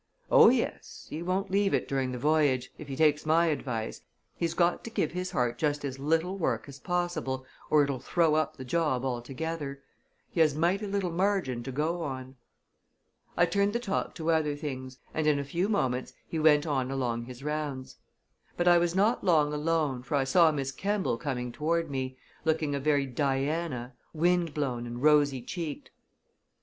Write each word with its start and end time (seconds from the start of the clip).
"Oh, 0.31 0.49
yes 0.49 1.05
he 1.11 1.21
won't 1.21 1.51
leave 1.51 1.75
it 1.75 1.87
during 1.87 2.11
the 2.11 2.17
voyage, 2.17 2.71
if 2.79 2.87
he 2.87 2.95
takes 2.95 3.23
my 3.23 3.45
advice. 3.45 4.01
He's 4.35 4.55
got 4.55 4.83
to 4.83 4.89
give 4.89 5.11
his 5.11 5.29
heart 5.29 5.59
just 5.59 5.85
as 5.85 5.99
little 5.99 6.39
work 6.39 6.67
as 6.67 6.79
possible, 6.79 7.45
or 7.69 7.83
it'll 7.83 7.99
throw 7.99 8.33
up 8.33 8.57
the 8.57 8.65
job 8.65 9.05
altogether. 9.05 9.83
He 10.31 10.39
has 10.39 10.55
mighty 10.55 10.87
little 10.87 11.11
margin 11.11 11.61
to 11.61 11.71
go 11.71 12.01
on." 12.01 12.35
I 13.37 13.45
turned 13.45 13.73
the 13.73 13.79
talk 13.79 14.15
to 14.15 14.31
other 14.31 14.55
things, 14.55 14.97
and 15.13 15.27
in 15.27 15.37
a 15.37 15.43
few 15.43 15.69
moments 15.69 16.13
he 16.27 16.39
went 16.39 16.65
on 16.65 16.89
along 16.89 17.25
his 17.25 17.43
rounds. 17.43 17.97
But 18.57 18.67
I 18.67 18.79
was 18.79 18.95
not 18.95 19.23
long 19.23 19.53
alone, 19.53 20.01
for 20.01 20.15
I 20.15 20.23
saw 20.23 20.51
Miss 20.51 20.71
Kemball 20.71 21.19
coming 21.19 21.51
toward 21.51 21.91
me, 21.91 22.17
looking 22.43 22.73
a 22.73 22.79
very 22.79 23.05
Diana, 23.05 23.93
wind 24.13 24.55
blown 24.55 24.87
and 24.87 25.03
rosy 25.03 25.43
cheeked. 25.43 25.91